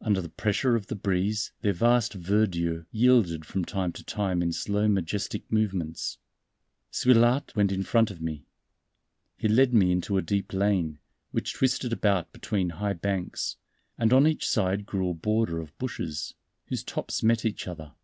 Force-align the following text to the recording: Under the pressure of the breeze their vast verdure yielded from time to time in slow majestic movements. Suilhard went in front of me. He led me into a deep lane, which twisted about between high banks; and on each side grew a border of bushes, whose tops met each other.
Under 0.00 0.20
the 0.22 0.28
pressure 0.28 0.76
of 0.76 0.86
the 0.86 0.94
breeze 0.94 1.50
their 1.62 1.72
vast 1.72 2.12
verdure 2.12 2.86
yielded 2.92 3.44
from 3.44 3.64
time 3.64 3.90
to 3.94 4.04
time 4.04 4.40
in 4.40 4.52
slow 4.52 4.86
majestic 4.86 5.50
movements. 5.50 6.16
Suilhard 6.92 7.52
went 7.56 7.72
in 7.72 7.82
front 7.82 8.12
of 8.12 8.20
me. 8.22 8.46
He 9.36 9.48
led 9.48 9.74
me 9.74 9.90
into 9.90 10.16
a 10.16 10.22
deep 10.22 10.52
lane, 10.52 11.00
which 11.32 11.54
twisted 11.54 11.92
about 11.92 12.32
between 12.32 12.70
high 12.70 12.92
banks; 12.92 13.56
and 13.98 14.12
on 14.12 14.28
each 14.28 14.48
side 14.48 14.86
grew 14.86 15.08
a 15.10 15.14
border 15.14 15.58
of 15.58 15.76
bushes, 15.78 16.34
whose 16.66 16.84
tops 16.84 17.24
met 17.24 17.44
each 17.44 17.66
other. 17.66 17.94